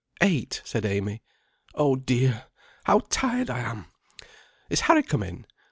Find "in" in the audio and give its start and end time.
5.21-5.45